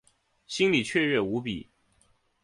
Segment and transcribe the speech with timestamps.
[0.47, 1.69] 心里雀跃无比